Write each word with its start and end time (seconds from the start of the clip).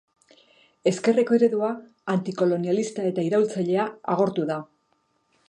Ezkerreko 0.91 1.35
eredua, 1.39 1.69
antikolonialista 2.15 3.07
eta 3.11 3.27
iraultzailea 3.29 3.87
agortu 4.17 4.49
da. 4.55 4.59